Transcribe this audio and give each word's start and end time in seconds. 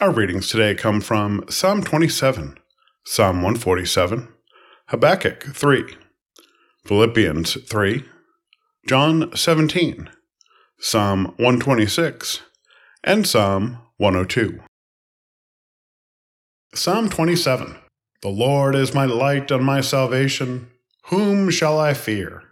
Our 0.00 0.12
readings 0.12 0.46
today 0.46 0.76
come 0.76 1.00
from 1.00 1.44
Psalm 1.48 1.82
27, 1.82 2.56
Psalm 3.04 3.36
147, 3.38 4.28
Habakkuk 4.90 5.42
3, 5.42 5.96
Philippians 6.86 7.60
3, 7.68 8.04
John 8.86 9.34
17, 9.34 10.08
Psalm 10.78 11.24
126, 11.38 12.42
and 13.02 13.26
Psalm 13.26 13.78
102. 13.96 14.60
Psalm 16.74 17.08
27 17.08 17.74
The 18.22 18.28
Lord 18.28 18.76
is 18.76 18.94
my 18.94 19.04
light 19.04 19.50
and 19.50 19.64
my 19.64 19.80
salvation. 19.80 20.68
Whom 21.06 21.50
shall 21.50 21.76
I 21.76 21.92
fear? 21.94 22.44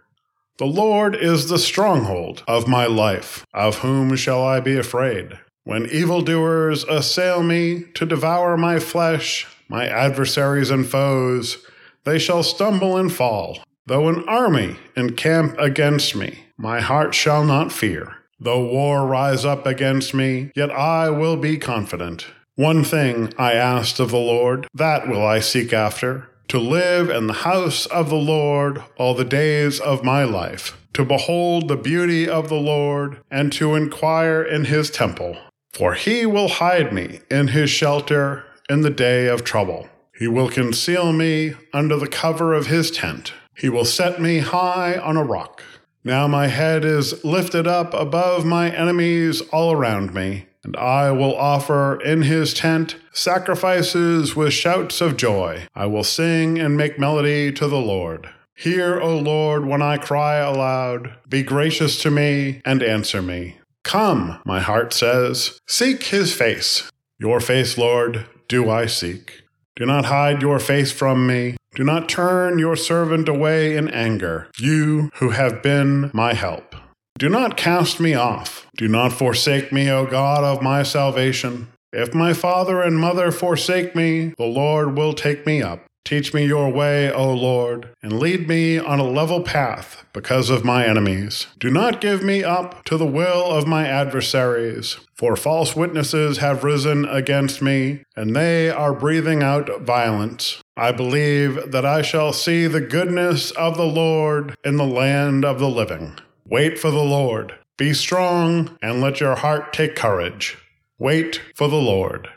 The 0.57 0.65
Lord 0.65 1.15
is 1.15 1.47
the 1.47 1.59
stronghold 1.59 2.43
of 2.45 2.67
my 2.67 2.87
life. 2.87 3.45
Of 3.53 3.77
whom 3.77 4.17
shall 4.17 4.43
I 4.43 4.59
be 4.59 4.77
afraid? 4.77 5.39
When 5.67 5.85
evildoers 5.87 6.85
assail 6.85 7.43
me 7.43 7.83
to 7.95 8.05
devour 8.05 8.55
my 8.55 8.79
flesh, 8.79 9.45
my 9.67 9.85
adversaries 9.85 10.69
and 10.69 10.87
foes, 10.87 11.57
they 12.05 12.19
shall 12.19 12.41
stumble 12.41 12.95
and 12.95 13.11
fall. 13.11 13.59
Though 13.85 14.07
an 14.07 14.23
army 14.29 14.77
encamp 14.95 15.59
against 15.59 16.15
me, 16.15 16.45
my 16.57 16.79
heart 16.79 17.13
shall 17.13 17.43
not 17.43 17.73
fear. 17.73 18.15
Though 18.39 18.63
war 18.63 19.05
rise 19.05 19.43
up 19.43 19.65
against 19.65 20.13
me, 20.13 20.53
yet 20.55 20.71
I 20.71 21.09
will 21.09 21.35
be 21.35 21.57
confident. 21.57 22.27
One 22.55 22.85
thing 22.85 23.33
I 23.37 23.51
asked 23.51 23.99
of 23.99 24.11
the 24.11 24.15
Lord, 24.15 24.67
that 24.73 25.09
will 25.09 25.25
I 25.27 25.41
seek 25.41 25.73
after 25.73 26.29
to 26.47 26.59
live 26.59 27.09
in 27.09 27.27
the 27.27 27.43
house 27.43 27.87
of 27.87 28.09
the 28.09 28.15
Lord 28.15 28.81
all 28.97 29.13
the 29.13 29.25
days 29.25 29.81
of 29.81 30.01
my 30.01 30.23
life, 30.23 30.77
to 30.93 31.03
behold 31.03 31.67
the 31.67 31.75
beauty 31.75 32.25
of 32.25 32.47
the 32.47 32.55
Lord, 32.55 33.19
and 33.29 33.51
to 33.51 33.75
inquire 33.75 34.41
in 34.41 34.63
his 34.63 34.89
temple. 34.89 35.37
For 35.77 35.93
he 35.93 36.25
will 36.25 36.47
hide 36.47 36.91
me 36.91 37.19
in 37.29 37.49
his 37.49 37.69
shelter 37.69 38.45
in 38.67 38.81
the 38.81 38.89
day 38.89 39.27
of 39.27 39.43
trouble. 39.43 39.87
He 40.17 40.27
will 40.27 40.49
conceal 40.49 41.13
me 41.13 41.53
under 41.71 41.97
the 41.97 42.07
cover 42.07 42.55
of 42.55 42.65
his 42.65 42.89
tent. 42.89 43.33
He 43.55 43.69
will 43.69 43.85
set 43.85 44.19
me 44.19 44.39
high 44.39 44.97
on 44.97 45.17
a 45.17 45.23
rock. 45.23 45.61
Now 46.03 46.27
my 46.27 46.47
head 46.47 46.83
is 46.83 47.23
lifted 47.23 47.67
up 47.67 47.93
above 47.93 48.43
my 48.43 48.71
enemies 48.75 49.41
all 49.51 49.71
around 49.71 50.15
me, 50.15 50.47
and 50.63 50.75
I 50.77 51.11
will 51.11 51.35
offer 51.35 52.01
in 52.01 52.23
his 52.23 52.55
tent 52.55 52.95
sacrifices 53.13 54.35
with 54.35 54.53
shouts 54.53 54.99
of 54.99 55.15
joy. 55.15 55.67
I 55.75 55.85
will 55.85 56.03
sing 56.03 56.57
and 56.57 56.75
make 56.75 56.97
melody 56.97 57.51
to 57.51 57.67
the 57.67 57.77
Lord. 57.77 58.27
Hear, 58.55 58.99
O 58.99 59.15
Lord, 59.15 59.67
when 59.67 59.83
I 59.83 59.97
cry 59.97 60.37
aloud. 60.37 61.13
Be 61.29 61.43
gracious 61.43 62.01
to 62.01 62.09
me 62.09 62.63
and 62.65 62.81
answer 62.81 63.21
me. 63.21 63.57
Come, 63.87 64.41
my 64.45 64.59
heart 64.59 64.91
says, 64.91 65.61
seek 65.65 66.03
his 66.03 66.33
face. 66.33 66.91
Your 67.19 67.39
face, 67.39 67.77
Lord, 67.77 68.25
do 68.49 68.69
I 68.69 68.85
seek. 68.85 69.43
Do 69.77 69.85
not 69.85 70.07
hide 70.07 70.41
your 70.41 70.59
face 70.59 70.91
from 70.91 71.25
me. 71.25 71.55
Do 71.73 71.85
not 71.85 72.09
turn 72.09 72.59
your 72.59 72.75
servant 72.75 73.29
away 73.29 73.77
in 73.77 73.87
anger, 73.87 74.49
you 74.59 75.09
who 75.15 75.29
have 75.29 75.63
been 75.63 76.11
my 76.13 76.33
help. 76.33 76.75
Do 77.17 77.29
not 77.29 77.55
cast 77.55 78.01
me 78.01 78.13
off. 78.13 78.67
Do 78.75 78.89
not 78.89 79.13
forsake 79.13 79.71
me, 79.71 79.89
O 79.89 80.05
God 80.05 80.43
of 80.43 80.61
my 80.61 80.83
salvation. 80.83 81.69
If 81.93 82.13
my 82.13 82.33
father 82.33 82.81
and 82.81 82.99
mother 82.99 83.31
forsake 83.31 83.95
me, 83.95 84.33
the 84.37 84.45
Lord 84.47 84.97
will 84.97 85.13
take 85.13 85.45
me 85.45 85.61
up. 85.61 85.86
Teach 86.07 86.33
me 86.33 86.45
your 86.45 86.71
way, 86.71 87.11
O 87.11 87.33
Lord, 87.33 87.89
and 88.01 88.17
lead 88.17 88.47
me 88.47 88.79
on 88.79 88.97
a 88.97 89.03
level 89.03 89.41
path 89.41 90.05
because 90.13 90.49
of 90.49 90.63
my 90.63 90.85
enemies. 90.85 91.47
Do 91.59 91.69
not 91.69 91.99
give 91.99 92.23
me 92.23 92.45
up 92.45 92.85
to 92.85 92.95
the 92.95 93.05
will 93.05 93.43
of 93.51 93.67
my 93.67 93.85
adversaries, 93.85 95.01
for 95.15 95.35
false 95.35 95.75
witnesses 95.75 96.37
have 96.37 96.63
risen 96.63 97.03
against 97.03 97.61
me, 97.61 98.05
and 98.15 98.33
they 98.33 98.69
are 98.69 98.93
breathing 98.93 99.43
out 99.43 99.81
violence. 99.81 100.63
I 100.77 100.93
believe 100.93 101.73
that 101.73 101.85
I 101.85 102.03
shall 102.03 102.31
see 102.31 102.67
the 102.67 102.79
goodness 102.79 103.51
of 103.51 103.75
the 103.75 103.83
Lord 103.83 104.55
in 104.63 104.77
the 104.77 104.85
land 104.85 105.43
of 105.43 105.59
the 105.59 105.69
living. 105.69 106.17
Wait 106.45 106.79
for 106.79 106.89
the 106.89 107.03
Lord. 107.03 107.53
Be 107.75 107.93
strong, 107.93 108.77
and 108.81 109.01
let 109.01 109.19
your 109.19 109.35
heart 109.35 109.73
take 109.73 109.97
courage. 109.97 110.57
Wait 110.97 111.41
for 111.53 111.67
the 111.67 111.75
Lord. 111.75 112.29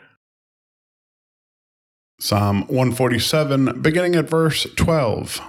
Psalm 2.21 2.67
147, 2.67 3.81
beginning 3.81 4.13
at 4.13 4.29
verse 4.29 4.67
12. 4.75 5.41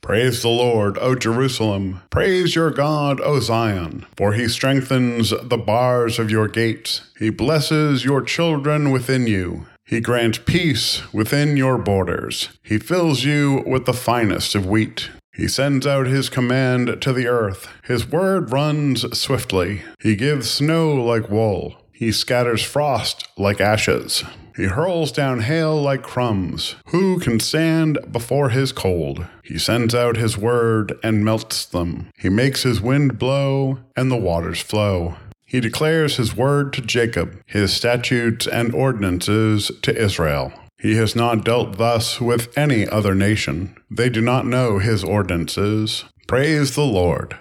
Praise 0.00 0.42
the 0.42 0.48
Lord, 0.48 0.96
O 0.98 1.16
Jerusalem. 1.16 2.02
Praise 2.08 2.54
your 2.54 2.70
God, 2.70 3.20
O 3.20 3.40
Zion, 3.40 4.06
for 4.16 4.32
he 4.32 4.46
strengthens 4.46 5.30
the 5.30 5.58
bars 5.58 6.20
of 6.20 6.30
your 6.30 6.46
gates. 6.46 7.10
He 7.18 7.30
blesses 7.30 8.04
your 8.04 8.22
children 8.22 8.92
within 8.92 9.26
you. 9.26 9.66
He 9.84 9.98
grants 9.98 10.38
peace 10.38 11.02
within 11.12 11.56
your 11.56 11.78
borders. 11.78 12.48
He 12.62 12.78
fills 12.78 13.24
you 13.24 13.64
with 13.66 13.84
the 13.84 13.92
finest 13.92 14.54
of 14.54 14.66
wheat. 14.66 15.10
He 15.32 15.48
sends 15.48 15.84
out 15.84 16.06
his 16.06 16.28
command 16.28 17.02
to 17.02 17.12
the 17.12 17.26
earth. 17.26 17.66
His 17.82 18.08
word 18.08 18.52
runs 18.52 19.18
swiftly. 19.18 19.82
He 20.00 20.14
gives 20.14 20.48
snow 20.48 20.94
like 20.94 21.28
wool. 21.28 21.74
He 21.90 22.12
scatters 22.12 22.62
frost 22.62 23.26
like 23.36 23.60
ashes. 23.60 24.22
He 24.56 24.64
hurls 24.64 25.10
down 25.10 25.40
hail 25.40 25.80
like 25.80 26.02
crumbs. 26.02 26.76
Who 26.86 27.18
can 27.18 27.40
stand 27.40 27.98
before 28.12 28.50
his 28.50 28.70
cold? 28.70 29.26
He 29.42 29.58
sends 29.58 29.94
out 29.94 30.16
his 30.16 30.38
word 30.38 30.96
and 31.02 31.24
melts 31.24 31.64
them. 31.64 32.10
He 32.16 32.28
makes 32.28 32.62
his 32.62 32.80
wind 32.80 33.18
blow 33.18 33.80
and 33.96 34.10
the 34.10 34.16
waters 34.16 34.60
flow. 34.60 35.16
He 35.44 35.60
declares 35.60 36.16
his 36.16 36.36
word 36.36 36.72
to 36.74 36.82
Jacob, 36.82 37.42
his 37.46 37.72
statutes 37.72 38.46
and 38.46 38.72
ordinances 38.74 39.72
to 39.82 39.96
Israel. 39.96 40.52
He 40.78 40.96
has 40.96 41.16
not 41.16 41.44
dealt 41.44 41.78
thus 41.78 42.20
with 42.20 42.56
any 42.56 42.86
other 42.88 43.14
nation. 43.14 43.76
They 43.90 44.08
do 44.08 44.20
not 44.20 44.46
know 44.46 44.78
his 44.78 45.02
ordinances. 45.02 46.04
Praise 46.28 46.74
the 46.74 46.84
Lord. 46.84 47.38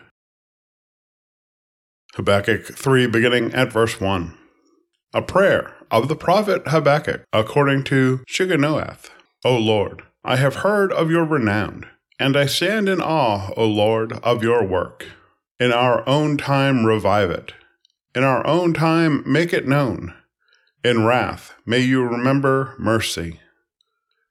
Habakkuk 2.15 2.65
3, 2.65 3.07
beginning 3.07 3.53
at 3.53 3.71
verse 3.71 3.99
1. 3.99 4.37
A 5.15 5.21
prayer 5.21 5.75
of 5.91 6.07
the 6.07 6.15
prophet 6.15 6.63
Habakkuk, 6.65 7.23
according 7.31 7.83
to 7.83 8.23
Shigionoth. 8.27 9.11
O 9.45 9.55
Lord, 9.55 10.01
I 10.23 10.37
have 10.37 10.55
heard 10.55 10.91
of 10.91 11.11
your 11.11 11.23
renown, 11.23 11.85
and 12.19 12.35
I 12.35 12.47
stand 12.47 12.89
in 12.89 12.99
awe, 12.99 13.51
O 13.55 13.67
Lord, 13.67 14.13
of 14.23 14.41
your 14.41 14.65
work. 14.65 15.05
In 15.59 15.71
our 15.71 16.07
own 16.09 16.37
time 16.37 16.87
revive 16.87 17.29
it. 17.29 17.53
In 18.15 18.23
our 18.23 18.45
own 18.47 18.73
time 18.73 19.21
make 19.31 19.53
it 19.53 19.67
known. 19.67 20.15
In 20.83 21.05
wrath 21.05 21.53
may 21.63 21.79
you 21.79 22.03
remember 22.03 22.73
mercy. 22.79 23.39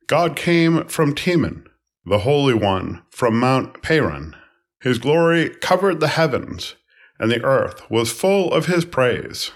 God 0.09 0.35
came 0.35 0.87
from 0.87 1.15
Teman, 1.15 1.65
the 2.05 2.19
Holy 2.19 2.55
One 2.55 3.03
from 3.09 3.39
Mount 3.39 3.83
Paran. 3.83 4.35
His 4.81 4.99
glory 4.99 5.51
covered 5.61 6.01
the 6.01 6.09
heavens, 6.09 6.75
and 7.21 7.31
the 7.31 7.45
earth 7.45 7.89
was 7.89 8.11
full 8.11 8.53
of 8.53 8.67
his 8.67 8.85
praise. 8.85 9.53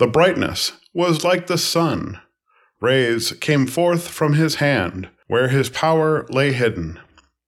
The 0.00 0.06
brightness 0.06 0.72
was 0.94 1.24
like 1.24 1.46
the 1.46 1.58
sun. 1.58 2.22
Rays 2.80 3.32
came 3.32 3.66
forth 3.66 4.08
from 4.08 4.32
his 4.32 4.54
hand, 4.54 5.10
where 5.26 5.48
his 5.48 5.68
power 5.68 6.26
lay 6.30 6.54
hidden. 6.54 6.98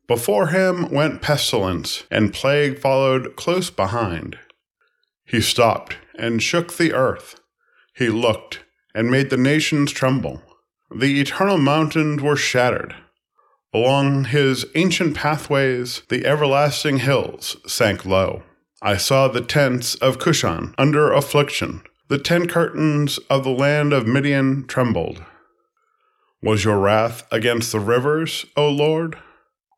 Before 0.06 0.48
him 0.48 0.90
went 0.90 1.22
pestilence, 1.22 2.04
and 2.10 2.34
plague 2.34 2.78
followed 2.78 3.36
close 3.36 3.70
behind. 3.70 4.38
He 5.24 5.40
stopped 5.40 5.96
and 6.14 6.42
shook 6.42 6.74
the 6.74 6.92
earth. 6.92 7.40
He 7.96 8.10
looked 8.10 8.60
and 8.94 9.10
made 9.10 9.30
the 9.30 9.38
nations 9.38 9.90
tremble. 9.90 10.42
The 10.94 11.22
eternal 11.22 11.56
mountains 11.56 12.20
were 12.20 12.36
shattered. 12.36 12.94
Along 13.72 14.26
his 14.26 14.66
ancient 14.74 15.16
pathways, 15.16 16.02
the 16.10 16.26
everlasting 16.26 16.98
hills 16.98 17.56
sank 17.66 18.04
low. 18.04 18.42
I 18.82 18.98
saw 18.98 19.28
the 19.28 19.40
tents 19.40 19.94
of 19.94 20.18
Cushan 20.18 20.74
under 20.76 21.10
affliction. 21.10 21.80
The 22.12 22.18
ten 22.18 22.46
curtains 22.46 23.16
of 23.30 23.42
the 23.42 23.48
land 23.48 23.94
of 23.94 24.06
Midian 24.06 24.66
trembled. 24.66 25.24
Was 26.42 26.62
your 26.62 26.78
wrath 26.78 27.26
against 27.32 27.72
the 27.72 27.80
rivers, 27.80 28.44
O 28.54 28.68
Lord? 28.68 29.16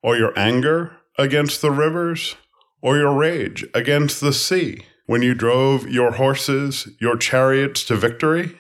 Or 0.03 0.17
your 0.17 0.37
anger 0.37 0.97
against 1.17 1.63
the 1.63 1.71
rivers? 1.71 2.35
Or 2.83 2.97
your 2.97 3.15
rage 3.15 3.65
against 3.73 4.21
the 4.21 4.33
sea? 4.33 4.81
When 5.07 5.23
you 5.23 5.33
drove 5.33 5.89
your 5.89 6.15
horses, 6.15 6.89
your 7.01 7.17
chariots 7.17 7.85
to 7.85 7.95
victory? 7.95 8.59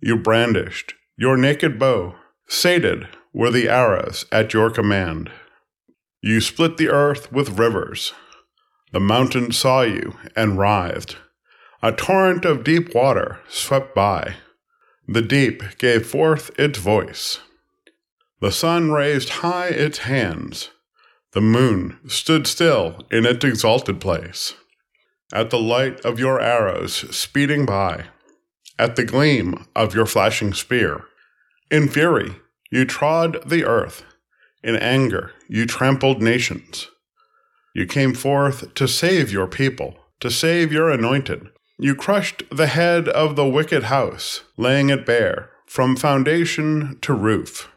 You 0.00 0.16
brandished 0.16 0.94
your 1.16 1.36
naked 1.36 1.80
bow. 1.80 2.14
Sated 2.46 3.08
were 3.34 3.50
the 3.50 3.68
arrows 3.68 4.24
at 4.30 4.54
your 4.54 4.70
command. 4.70 5.32
You 6.22 6.40
split 6.40 6.76
the 6.76 6.90
earth 6.90 7.32
with 7.32 7.58
rivers. 7.58 8.12
The 8.92 9.00
mountains 9.00 9.58
saw 9.58 9.82
you 9.82 10.14
and 10.36 10.56
writhed. 10.60 11.16
A 11.82 11.92
torrent 11.92 12.44
of 12.44 12.64
deep 12.64 12.94
water 12.94 13.40
swept 13.48 13.94
by. 13.94 14.36
The 15.06 15.22
deep 15.22 15.62
gave 15.78 16.06
forth 16.06 16.50
its 16.58 16.78
voice. 16.78 17.40
The 18.40 18.50
sun 18.50 18.90
raised 18.92 19.28
high 19.28 19.68
its 19.68 19.98
hands. 19.98 20.70
The 21.32 21.40
moon 21.40 21.98
stood 22.08 22.46
still 22.46 23.00
in 23.10 23.26
its 23.26 23.44
exalted 23.44 24.00
place. 24.00 24.54
At 25.32 25.50
the 25.50 25.58
light 25.58 26.00
of 26.00 26.18
your 26.18 26.40
arrows 26.40 27.14
speeding 27.14 27.66
by, 27.66 28.06
at 28.78 28.96
the 28.96 29.04
gleam 29.04 29.66
of 29.74 29.94
your 29.94 30.06
flashing 30.06 30.54
spear. 30.54 31.04
In 31.70 31.88
fury, 31.88 32.36
you 32.70 32.84
trod 32.84 33.38
the 33.44 33.64
earth. 33.64 34.04
In 34.62 34.76
anger, 34.76 35.32
you 35.48 35.66
trampled 35.66 36.22
nations. 36.22 36.88
You 37.74 37.86
came 37.86 38.14
forth 38.14 38.74
to 38.74 38.88
save 38.88 39.30
your 39.30 39.46
people, 39.46 39.96
to 40.20 40.30
save 40.30 40.72
your 40.72 40.90
anointed. 40.90 41.50
You 41.78 41.94
crushed 41.94 42.42
the 42.50 42.68
head 42.68 43.08
of 43.08 43.36
the 43.36 43.46
wicked 43.46 43.84
house, 43.84 44.42
laying 44.56 44.88
it 44.88 45.04
bare, 45.04 45.50
from 45.66 45.94
foundation 45.94 46.98
to 47.02 47.12
roof. 47.12 47.70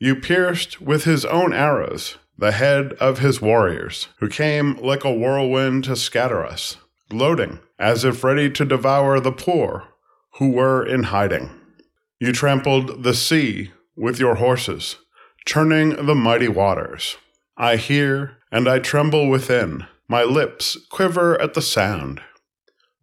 You 0.00 0.16
pierced 0.16 0.80
with 0.80 1.04
his 1.04 1.24
own 1.24 1.52
arrows 1.52 2.18
the 2.36 2.52
head 2.52 2.94
of 2.94 3.20
his 3.20 3.40
warriors, 3.40 4.08
who 4.18 4.28
came 4.28 4.76
like 4.78 5.04
a 5.04 5.12
whirlwind 5.12 5.84
to 5.84 5.94
scatter 5.94 6.44
us, 6.44 6.78
gloating, 7.08 7.60
as 7.78 8.04
if 8.04 8.24
ready 8.24 8.50
to 8.50 8.64
devour 8.64 9.20
the 9.20 9.30
poor 9.30 9.84
who 10.38 10.50
were 10.50 10.84
in 10.84 11.04
hiding. 11.04 11.50
You 12.18 12.32
trampled 12.32 13.04
the 13.04 13.14
sea 13.14 13.70
with 13.94 14.18
your 14.18 14.36
horses, 14.36 14.96
churning 15.44 16.06
the 16.06 16.14
mighty 16.16 16.48
waters. 16.48 17.16
I 17.56 17.76
hear 17.76 18.38
and 18.50 18.68
I 18.68 18.80
tremble 18.80 19.28
within, 19.28 19.86
my 20.08 20.24
lips 20.24 20.76
quiver 20.90 21.40
at 21.40 21.54
the 21.54 21.62
sound. 21.62 22.20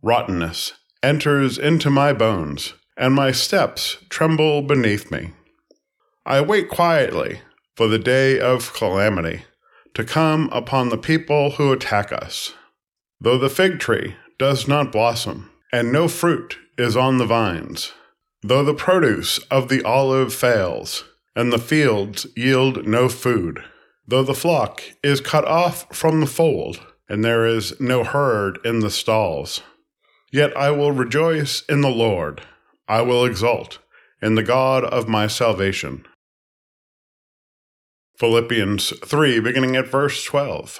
Rottenness 0.04 0.74
enters 1.04 1.58
into 1.58 1.90
my 1.90 2.12
bones, 2.12 2.74
and 2.98 3.14
my 3.14 3.32
steps 3.32 3.98
tremble 4.10 4.62
beneath 4.62 5.12
me. 5.12 5.32
I 6.26 6.42
wait 6.42 6.70
quietly 6.70 7.42
for 7.76 7.88
the 7.88 8.00
day 8.00 8.40
of 8.40 8.74
calamity 8.74 9.44
to 9.94 10.04
come 10.04 10.50
upon 10.52 10.90
the 10.90 10.98
people 10.98 11.52
who 11.52 11.72
attack 11.72 12.12
us. 12.12 12.54
Though 13.20 13.38
the 13.38 13.50
fig 13.50 13.80
tree 13.80 14.16
does 14.40 14.68
not 14.68 14.92
blossom, 14.92 15.52
and 15.72 15.92
no 15.92 16.08
fruit 16.08 16.58
is 16.78 16.98
on 16.98 17.18
the 17.18 17.26
vines, 17.26 17.92
though 18.42 18.64
the 18.64 18.74
produce 18.74 19.38
of 19.50 19.70
the 19.70 19.84
olive 19.84 20.34
fails, 20.34 21.04
and 21.36 21.54
the 21.54 21.60
fields 21.60 22.26
yield 22.36 22.88
no 22.88 23.08
food, 23.08 23.64
though 24.08 24.24
the 24.24 24.34
flock 24.34 24.82
is 25.04 25.22
cut 25.22 25.46
off 25.46 25.96
from 25.96 26.20
the 26.20 26.26
fold, 26.26 26.80
and 27.08 27.24
there 27.24 27.46
is 27.46 27.80
no 27.80 28.04
herd 28.04 28.58
in 28.66 28.80
the 28.80 28.90
stalls, 28.90 29.62
yet 30.32 30.56
I 30.56 30.72
will 30.72 30.92
rejoice 30.92 31.64
in 31.68 31.82
the 31.82 31.90
Lord, 31.90 32.42
I 32.88 33.02
will 33.02 33.26
exult 33.26 33.80
in 34.22 34.36
the 34.36 34.44
God 34.44 34.84
of 34.84 35.08
my 35.08 35.28
salvation. 35.28 36.06
Philippians 38.18 38.94
3, 39.00 39.40
beginning 39.40 39.76
at 39.76 39.88
verse 39.88 40.24
12. 40.24 40.80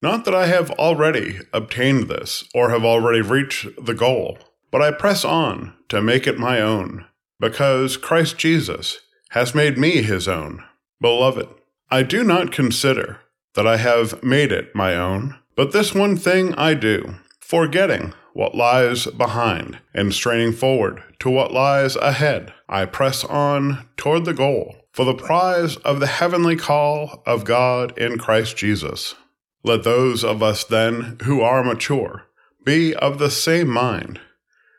Not 0.00 0.24
that 0.24 0.34
I 0.34 0.46
have 0.46 0.70
already 0.72 1.40
obtained 1.52 2.08
this, 2.08 2.44
or 2.54 2.70
have 2.70 2.84
already 2.84 3.20
reached 3.20 3.66
the 3.84 3.94
goal, 3.94 4.38
but 4.70 4.82
I 4.82 4.90
press 4.92 5.24
on 5.24 5.74
to 5.88 6.02
make 6.02 6.26
it 6.26 6.38
my 6.38 6.60
own, 6.60 7.06
because 7.40 7.96
Christ 7.96 8.38
Jesus 8.38 9.00
has 9.30 9.54
made 9.54 9.76
me 9.76 10.02
his 10.02 10.28
own. 10.28 10.62
Beloved, 11.00 11.48
I 11.90 12.02
do 12.02 12.22
not 12.22 12.52
consider 12.52 13.20
that 13.54 13.66
I 13.66 13.78
have 13.78 14.22
made 14.22 14.52
it 14.52 14.74
my 14.74 14.94
own, 14.94 15.38
but 15.56 15.72
this 15.72 15.94
one 15.94 16.16
thing 16.16 16.54
I 16.54 16.74
do, 16.74 17.16
forgetting 17.46 18.12
what 18.32 18.56
lies 18.56 19.06
behind 19.06 19.78
and 19.94 20.12
straining 20.12 20.52
forward 20.52 21.00
to 21.20 21.30
what 21.30 21.52
lies 21.52 21.94
ahead, 21.94 22.52
I 22.68 22.86
press 22.86 23.22
on 23.22 23.86
toward 23.96 24.24
the 24.24 24.34
goal 24.34 24.74
for 24.92 25.04
the 25.04 25.14
prize 25.14 25.76
of 25.76 26.00
the 26.00 26.08
heavenly 26.08 26.56
call 26.56 27.22
of 27.24 27.44
God 27.44 27.96
in 27.96 28.18
Christ 28.18 28.56
Jesus. 28.56 29.14
Let 29.62 29.84
those 29.84 30.24
of 30.24 30.42
us 30.42 30.64
then 30.64 31.18
who 31.22 31.40
are 31.40 31.62
mature 31.62 32.24
be 32.64 32.96
of 32.96 33.20
the 33.20 33.30
same 33.30 33.68
mind. 33.68 34.18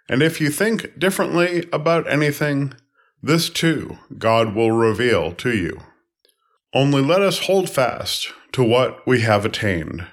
And 0.10 0.22
if 0.22 0.42
you 0.42 0.50
think 0.50 1.00
differently 1.00 1.70
about 1.72 2.12
anything, 2.12 2.74
this 3.24 3.50
too 3.50 3.98
God 4.18 4.54
will 4.54 4.74
reveal 4.74 5.32
to 5.36 5.56
you. 5.56 5.80
Only 6.74 7.02
let 7.02 7.22
us 7.22 7.46
hold 7.46 7.70
fast 7.70 8.28
to 8.52 8.62
what 8.62 9.08
we 9.08 9.22
have 9.22 9.46
attained. 9.46 10.06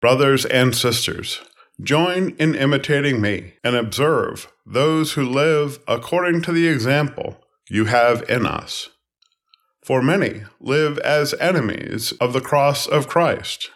Brothers 0.00 0.44
and 0.44 0.74
sisters, 0.74 1.40
join 1.82 2.30
in 2.38 2.54
imitating 2.54 3.20
me 3.20 3.54
and 3.62 3.76
observe 3.76 4.52
those 4.66 5.12
who 5.12 5.28
live 5.28 5.78
according 5.86 6.42
to 6.42 6.52
the 6.52 6.68
example 6.68 7.38
you 7.68 7.84
have 7.86 8.28
in 8.28 8.46
us. 8.46 8.88
For 9.82 10.02
many 10.02 10.42
live 10.60 10.98
as 10.98 11.34
enemies 11.34 12.12
of 12.20 12.32
the 12.32 12.40
cross 12.40 12.86
of 12.86 13.08
Christ. 13.08 13.70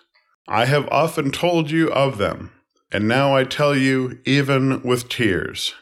I 0.49 0.67
have 0.67 0.89
often 0.91 1.31
told 1.31 1.71
you 1.71 1.91
of 1.93 2.19
them, 2.19 2.51
and 2.91 3.07
now 3.07 3.35
I 3.35 3.45
tell 3.45 3.77
you 3.77 4.19
even 4.25 4.83
with 4.83 5.09
tears. 5.09 5.75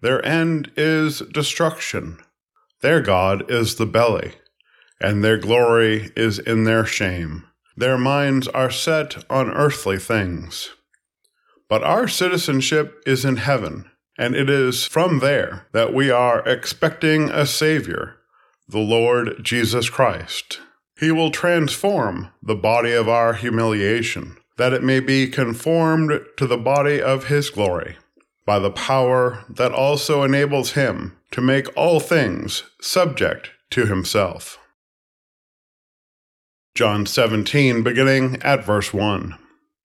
Their 0.00 0.24
end 0.24 0.70
is 0.76 1.18
destruction. 1.18 2.18
Their 2.80 3.00
God 3.00 3.50
is 3.50 3.74
the 3.74 3.86
belly, 3.86 4.34
and 5.00 5.24
their 5.24 5.36
glory 5.36 6.12
is 6.16 6.38
in 6.38 6.64
their 6.64 6.86
shame. 6.86 7.44
Their 7.76 7.98
minds 7.98 8.46
are 8.48 8.70
set 8.70 9.24
on 9.28 9.50
earthly 9.50 9.98
things. 9.98 10.70
But 11.68 11.84
our 11.84 12.08
citizenship 12.08 13.02
is 13.06 13.24
in 13.24 13.36
heaven, 13.36 13.90
and 14.18 14.34
it 14.34 14.48
is 14.48 14.86
from 14.86 15.20
there 15.20 15.66
that 15.72 15.92
we 15.92 16.10
are 16.10 16.40
expecting 16.48 17.30
a 17.30 17.46
Savior 17.46 18.16
the 18.68 18.78
Lord 18.78 19.42
Jesus 19.42 19.88
Christ. 19.88 20.60
He 20.98 21.10
will 21.10 21.30
transform 21.30 22.30
the 22.42 22.54
body 22.54 22.92
of 22.92 23.08
our 23.08 23.32
humiliation, 23.32 24.36
that 24.58 24.72
it 24.72 24.82
may 24.82 25.00
be 25.00 25.26
conformed 25.26 26.20
to 26.36 26.46
the 26.46 26.58
body 26.58 27.00
of 27.00 27.28
his 27.28 27.48
glory, 27.48 27.96
by 28.44 28.58
the 28.58 28.70
power 28.70 29.44
that 29.48 29.72
also 29.72 30.22
enables 30.22 30.72
him 30.72 31.16
to 31.30 31.40
make 31.40 31.74
all 31.76 32.00
things 32.00 32.64
subject 32.80 33.50
to 33.70 33.86
himself. 33.86 34.58
John 36.74 37.06
17, 37.06 37.82
beginning 37.82 38.42
at 38.42 38.64
verse 38.64 38.92
1. 38.92 39.34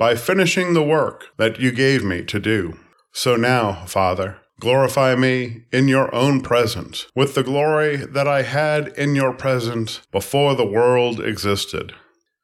by 0.00 0.16
finishing 0.16 0.74
the 0.74 0.82
work 0.82 1.28
that 1.36 1.60
you 1.60 1.70
gave 1.70 2.02
me 2.02 2.24
to 2.24 2.40
do. 2.40 2.76
So 3.12 3.36
now, 3.36 3.84
Father, 3.86 4.40
Glorify 4.60 5.14
me 5.14 5.62
in 5.72 5.88
your 5.88 6.14
own 6.14 6.42
presence, 6.42 7.06
with 7.16 7.34
the 7.34 7.42
glory 7.42 7.96
that 7.96 8.28
I 8.28 8.42
had 8.42 8.88
in 8.88 9.14
your 9.14 9.32
presence 9.32 10.02
before 10.12 10.54
the 10.54 10.66
world 10.66 11.18
existed. 11.18 11.94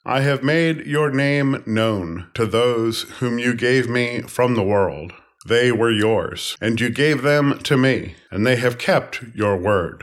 I 0.06 0.20
have 0.20 0.42
made 0.42 0.86
your 0.86 1.10
name 1.10 1.62
known 1.66 2.28
to 2.32 2.46
those 2.46 3.02
whom 3.18 3.38
you 3.38 3.52
gave 3.52 3.90
me 3.90 4.22
from 4.22 4.54
the 4.54 4.62
world. 4.62 5.12
They 5.46 5.70
were 5.70 5.90
yours, 5.90 6.56
and 6.58 6.80
you 6.80 6.88
gave 6.88 7.20
them 7.20 7.58
to 7.64 7.76
me, 7.76 8.14
and 8.30 8.46
they 8.46 8.56
have 8.56 8.78
kept 8.78 9.22
your 9.34 9.58
word. 9.58 10.02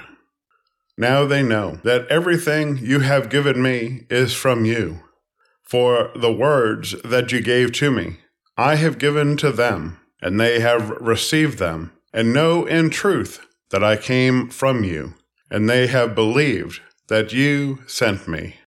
Now 0.96 1.26
they 1.26 1.42
know 1.42 1.80
that 1.84 2.08
everything 2.10 2.78
you 2.78 3.00
have 3.00 3.32
given 3.32 3.60
me 3.60 4.06
is 4.12 4.36
from 4.36 4.66
you. 4.66 5.00
For 5.74 6.12
the 6.16 6.32
words 6.32 6.94
that 7.04 7.32
you 7.32 7.42
gave 7.42 7.72
to 7.72 7.90
me, 7.90 8.18
I 8.56 8.76
have 8.76 9.00
given 9.00 9.38
to 9.38 9.52
them, 9.52 10.00
and 10.22 10.40
they 10.40 10.60
have 10.60 10.92
received 11.02 11.58
them 11.58 11.94
and 12.14 12.32
know 12.32 12.68
in 12.68 12.92
truth 12.92 13.44
that 13.72 13.84
I 13.84 13.96
came 13.96 14.52
from 14.52 14.84
you, 14.84 15.16
and 15.50 15.68
they 15.68 15.88
have 15.88 16.14
believed 16.14 16.80
that 17.08 17.34
you 17.34 17.80
sent 17.88 18.28
me. 18.28 18.58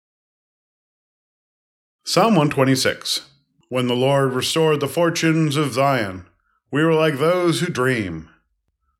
Psalm 2.03 2.35
126 2.35 3.29
When 3.69 3.87
the 3.87 3.95
Lord 3.95 4.33
restored 4.33 4.81
the 4.81 4.89
fortunes 4.89 5.55
of 5.55 5.71
Zion, 5.71 6.25
we 6.71 6.83
were 6.83 6.93
like 6.93 7.19
those 7.19 7.61
who 7.61 7.67
dream. 7.67 8.27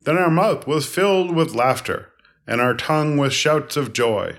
Then 0.00 0.16
our 0.16 0.30
mouth 0.30 0.66
was 0.66 0.86
filled 0.86 1.36
with 1.36 1.54
laughter, 1.54 2.10
and 2.46 2.62
our 2.62 2.72
tongue 2.72 3.18
with 3.18 3.34
shouts 3.34 3.76
of 3.76 3.92
joy. 3.92 4.38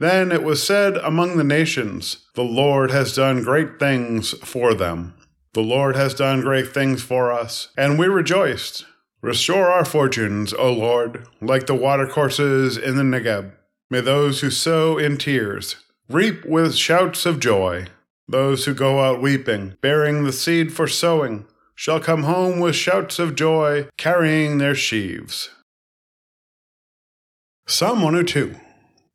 Then 0.00 0.32
it 0.32 0.42
was 0.42 0.62
said 0.62 0.96
among 0.96 1.36
the 1.36 1.44
nations, 1.44 2.26
The 2.34 2.42
Lord 2.42 2.90
has 2.90 3.14
done 3.14 3.42
great 3.42 3.78
things 3.78 4.30
for 4.42 4.72
them. 4.72 5.12
The 5.52 5.60
Lord 5.60 5.94
has 5.94 6.14
done 6.14 6.40
great 6.40 6.72
things 6.72 7.02
for 7.02 7.30
us, 7.30 7.68
and 7.76 7.98
we 7.98 8.06
rejoiced. 8.06 8.86
Restore 9.20 9.68
our 9.68 9.84
fortunes, 9.84 10.54
O 10.54 10.72
Lord, 10.72 11.28
like 11.42 11.66
the 11.66 11.74
watercourses 11.74 12.78
in 12.78 12.96
the 12.96 13.02
Negeb. 13.02 13.52
May 13.90 14.00
those 14.00 14.40
who 14.40 14.50
sow 14.50 14.96
in 14.96 15.18
tears 15.18 15.76
reap 16.08 16.46
with 16.46 16.76
shouts 16.76 17.26
of 17.26 17.38
joy. 17.38 17.88
Those 18.26 18.64
who 18.64 18.72
go 18.72 19.00
out 19.00 19.20
weeping, 19.20 19.76
bearing 19.82 20.24
the 20.24 20.32
seed 20.32 20.72
for 20.72 20.88
sowing, 20.88 21.44
shall 21.74 22.00
come 22.00 22.22
home 22.22 22.58
with 22.58 22.74
shouts 22.74 23.18
of 23.18 23.34
joy, 23.34 23.88
carrying 23.98 24.56
their 24.56 24.74
sheaves. 24.74 25.50
Psalm 27.66 28.00
102 28.00 28.56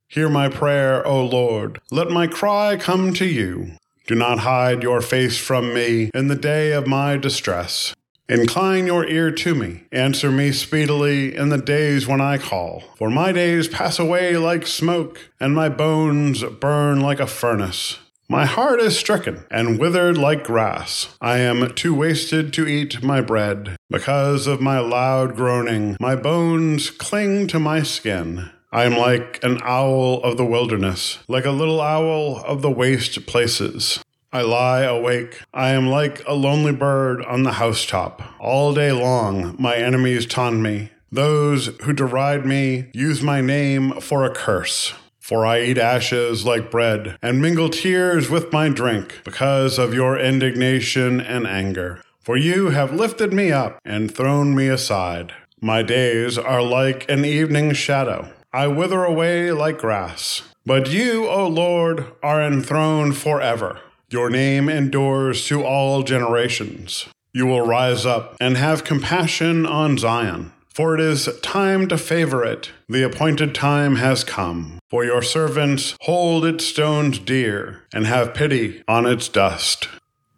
Hear 0.07 0.29
my 0.29 0.49
prayer, 0.49 1.05
O 1.05 1.25
Lord. 1.25 1.81
Let 1.91 2.09
my 2.09 2.27
cry 2.27 2.77
come 2.77 3.13
to 3.15 3.25
you. 3.25 3.71
Do 4.07 4.15
not 4.15 4.39
hide 4.39 4.83
your 4.83 5.01
face 5.01 5.37
from 5.37 5.73
me 5.73 6.11
in 6.13 6.27
the 6.27 6.35
day 6.35 6.71
of 6.73 6.87
my 6.87 7.17
distress. 7.17 7.95
Incline 8.27 8.87
your 8.87 9.05
ear 9.07 9.29
to 9.31 9.53
me. 9.53 9.83
Answer 9.91 10.31
me 10.31 10.51
speedily 10.51 11.35
in 11.35 11.49
the 11.49 11.59
days 11.59 12.07
when 12.07 12.21
I 12.21 12.37
call. 12.37 12.83
For 12.97 13.09
my 13.09 13.31
days 13.31 13.67
pass 13.67 13.99
away 13.99 14.37
like 14.37 14.65
smoke, 14.65 15.29
and 15.39 15.53
my 15.53 15.69
bones 15.69 16.43
burn 16.43 17.01
like 17.01 17.19
a 17.19 17.27
furnace. 17.27 17.99
My 18.27 18.45
heart 18.45 18.79
is 18.81 18.97
stricken 18.97 19.45
and 19.51 19.77
withered 19.77 20.17
like 20.17 20.43
grass. 20.43 21.15
I 21.21 21.37
am 21.37 21.75
too 21.75 21.93
wasted 21.93 22.51
to 22.53 22.67
eat 22.67 23.03
my 23.03 23.21
bread. 23.21 23.75
Because 23.91 24.47
of 24.47 24.59
my 24.59 24.79
loud 24.79 25.35
groaning, 25.35 25.95
my 25.99 26.15
bones 26.15 26.89
cling 26.89 27.45
to 27.47 27.59
my 27.59 27.83
skin. 27.83 28.49
I 28.75 28.83
am 28.83 28.97
like 28.97 29.41
an 29.41 29.61
owl 29.63 30.21
of 30.21 30.35
the 30.35 30.43
wilderness, 30.43 31.19
like 31.29 31.45
a 31.45 31.51
little 31.51 31.79
owl 31.79 32.43
of 32.43 32.61
the 32.61 32.69
waste 32.69 33.25
places. 33.25 34.03
I 34.33 34.41
lie 34.41 34.81
awake. 34.81 35.39
I 35.53 35.69
am 35.69 35.87
like 35.87 36.21
a 36.27 36.33
lonely 36.33 36.73
bird 36.73 37.23
on 37.23 37.43
the 37.43 37.53
housetop. 37.53 38.21
All 38.37 38.73
day 38.73 38.91
long, 38.91 39.55
my 39.57 39.77
enemies 39.77 40.25
taunt 40.25 40.59
me. 40.59 40.89
Those 41.09 41.67
who 41.83 41.93
deride 41.93 42.45
me 42.45 42.89
use 42.93 43.21
my 43.21 43.39
name 43.39 43.93
for 44.01 44.25
a 44.25 44.35
curse. 44.35 44.93
For 45.21 45.45
I 45.45 45.61
eat 45.61 45.77
ashes 45.77 46.45
like 46.45 46.69
bread 46.69 47.17
and 47.21 47.41
mingle 47.41 47.69
tears 47.69 48.29
with 48.29 48.51
my 48.51 48.67
drink 48.67 49.21
because 49.23 49.79
of 49.79 49.93
your 49.93 50.19
indignation 50.19 51.21
and 51.21 51.47
anger. 51.47 52.01
For 52.19 52.35
you 52.35 52.71
have 52.71 52.93
lifted 52.93 53.31
me 53.31 53.53
up 53.53 53.79
and 53.85 54.13
thrown 54.13 54.53
me 54.53 54.67
aside. 54.67 55.31
My 55.61 55.81
days 55.81 56.37
are 56.37 56.61
like 56.61 57.09
an 57.09 57.23
evening 57.23 57.71
shadow. 57.71 58.33
I 58.55 58.67
wither 58.67 59.03
away 59.03 59.51
like 59.51 59.79
grass. 59.79 60.41
But 60.65 60.89
you, 60.89 61.27
O 61.27 61.45
Lord, 61.45 62.05
are 62.23 62.41
enthroned 62.41 63.17
forever. 63.17 63.81
Your 64.09 64.29
name 64.29 64.69
endures 64.69 65.45
to 65.47 65.65
all 65.65 66.03
generations. 66.03 67.05
You 67.33 67.47
will 67.47 67.67
rise 67.67 68.05
up 68.05 68.37
and 68.39 68.55
have 68.55 68.85
compassion 68.85 69.65
on 69.65 69.97
Zion, 69.97 70.53
for 70.73 70.95
it 70.95 71.01
is 71.01 71.27
time 71.41 71.89
to 71.89 71.97
favor 71.97 72.45
it. 72.45 72.71
The 72.87 73.03
appointed 73.03 73.53
time 73.53 73.97
has 73.97 74.23
come. 74.23 74.79
For 74.89 75.03
your 75.03 75.21
servants 75.21 75.97
hold 76.03 76.45
its 76.45 76.65
stones 76.65 77.19
dear 77.19 77.81
and 77.93 78.07
have 78.07 78.33
pity 78.33 78.85
on 78.87 79.05
its 79.05 79.27
dust. 79.27 79.89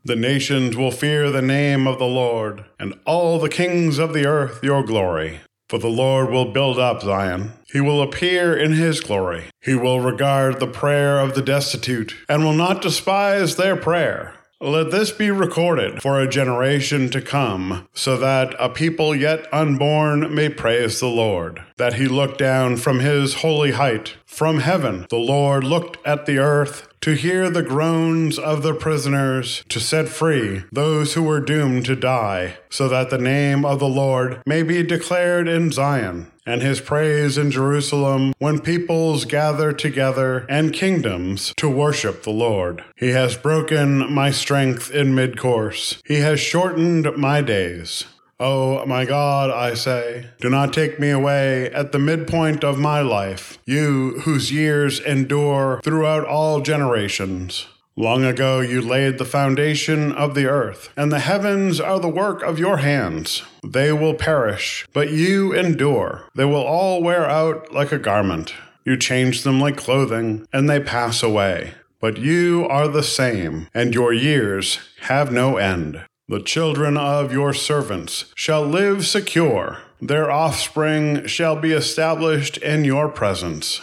The 0.03 0.15
nations 0.15 0.75
will 0.75 0.89
fear 0.89 1.29
the 1.29 1.43
name 1.43 1.86
of 1.86 2.00
the 2.00 2.05
Lord, 2.05 2.65
and 2.79 2.95
all 3.05 3.38
the 3.38 3.47
kings 3.47 4.00
of 4.00 4.13
the 4.13 4.25
earth 4.25 4.63
your 4.63 4.81
glory. 4.81 5.41
For 5.69 5.77
the 5.77 5.88
Lord 5.88 6.29
will 6.29 6.51
build 6.51 6.79
up 6.79 7.01
Zion. 7.01 7.51
He 7.71 7.81
will 7.81 8.01
appear 8.01 8.55
in 8.55 8.74
his 8.74 9.01
glory. 9.01 9.45
He 9.62 9.75
will 9.75 10.00
regard 10.00 10.59
the 10.59 10.67
prayer 10.67 11.19
of 11.19 11.36
the 11.36 11.41
destitute 11.41 12.15
and 12.29 12.43
will 12.43 12.53
not 12.53 12.81
despise 12.81 13.57
their 13.57 13.75
prayer. 13.75 14.33
Let 14.59 14.89
this 14.89 15.12
be 15.12 15.29
recorded 15.29 16.01
for 16.01 16.19
a 16.19 16.27
generation 16.27 17.12
to 17.12 17.21
come, 17.21 17.88
so 17.93 18.17
that 18.17 18.55
a 18.57 18.69
people 18.69 19.13
yet 19.13 19.45
unborn 19.53 20.33
may 20.33 20.50
praise 20.50 21.00
the 21.00 21.09
Lord. 21.09 21.62
That 21.77 21.93
he 21.93 22.07
looked 22.07 22.39
down 22.39 22.77
from 22.77 23.00
his 23.00 23.36
holy 23.36 23.74
height. 23.74 24.15
From 24.25 24.62
heaven, 24.62 25.05
the 25.12 25.17
Lord 25.17 25.63
looked 25.63 25.97
at 26.07 26.25
the 26.25 26.39
earth 26.39 26.87
to 27.01 27.12
hear 27.13 27.50
the 27.50 27.63
groans 27.63 28.38
of 28.39 28.63
the 28.63 28.74
prisoners, 28.74 29.63
to 29.70 29.80
set 29.80 30.10
free 30.10 30.63
those 30.72 31.13
who 31.13 31.24
were 31.24 31.39
doomed 31.39 31.86
to 31.86 31.96
die, 31.96 32.58
so 32.70 32.88
that 32.88 33.10
the 33.10 33.18
name 33.18 33.66
of 33.66 33.80
the 33.80 33.88
Lord 33.88 34.42
may 34.46 34.63
be 34.63 34.84
declared 34.84 35.48
in 35.48 35.72
Zion 35.72 36.32
and 36.48 36.62
his 36.62 36.80
praise 36.80 37.38
in 37.38 37.51
Jerusalem 37.51 38.34
when 38.39 38.60
peoples 38.60 39.25
gather 39.25 39.74
together 39.74 40.46
and 40.50 40.74
kingdoms 40.74 41.54
to 41.58 41.70
worship 41.70 42.24
the 42.24 42.32
Lord. 42.32 42.84
He 42.96 43.10
has 43.10 43.36
broken 43.36 44.12
my 44.12 44.32
strength 44.32 44.89
in 44.89 45.13
mid 45.13 45.38
course, 45.38 46.01
he 46.06 46.16
has 46.22 46.39
shortened 46.39 47.16
my 47.18 47.42
days. 47.42 48.06
Oh, 48.39 48.86
my 48.86 49.03
God, 49.06 49.50
I 49.50 49.74
say, 49.74 50.27
do 50.39 50.48
not 50.48 50.72
take 50.72 51.00
me 51.00 51.10
away 51.10 51.72
at 51.72 51.91
the 51.91 51.98
midpoint 51.98 52.63
of 52.63 52.77
my 52.77 53.01
life, 53.01 53.58
you 53.65 54.20
whose 54.25 54.51
years 54.51 55.00
endure 55.00 55.82
throughout 55.84 56.24
all 56.24 56.62
generations. 56.62 57.65
Long 57.96 58.24
ago 58.24 58.60
you 58.60 58.79
laid 58.79 59.17
the 59.17 59.25
foundation 59.25 60.12
of 60.12 60.36
the 60.36 60.46
earth, 60.46 60.94
and 60.96 61.12
the 61.12 61.17
heavens 61.17 61.79
are 61.79 62.00
the 62.00 62.08
work 62.08 62.44
of 62.44 62.60
your 62.60 62.77
hands. 62.77 63.41
They 63.63 63.91
will 63.91 64.13
perish, 64.13 64.86
but 64.94 65.10
you 65.10 65.51
endure. 65.51 66.29
They 66.36 66.46
will 66.46 66.63
all 66.63 67.01
wear 67.01 67.27
out 67.27 67.74
like 67.74 67.91
a 67.91 67.98
garment. 67.98 68.53
You 68.86 68.98
change 68.98 69.41
them 69.41 69.60
like 69.60 69.77
clothing, 69.77 70.46
and 70.53 70.70
they 70.70 70.79
pass 70.79 71.24
away. 71.24 71.74
But 72.00 72.17
you 72.20 72.67
are 72.70 72.88
the 72.88 73.01
same, 73.01 73.67
and 73.74 73.96
your 73.96 74.13
years 74.13 74.77
have 75.01 75.32
no 75.32 75.58
end. 75.58 76.03
The 76.29 76.41
children 76.41 76.98
of 76.98 77.31
your 77.31 77.53
servants 77.53 78.25
shall 78.36 78.65
live 78.65 79.07
secure. 79.07 79.77
Their 80.01 80.29
offspring 80.29 81.25
shall 81.25 81.55
be 81.55 81.72
established 81.72 82.57
in 82.57 82.84
your 82.84 83.07
presence. 83.07 83.81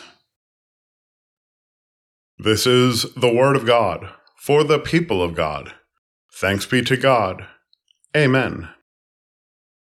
This 2.38 2.66
is 2.66 3.14
the 3.14 3.32
Word 3.32 3.56
of 3.56 3.64
God 3.64 4.10
for 4.36 4.62
the 4.62 4.78
people 4.78 5.22
of 5.22 5.34
God. 5.34 5.72
Thanks 6.34 6.66
be 6.66 6.82
to 6.82 6.98
God. 6.98 7.46
Amen. 8.14 8.68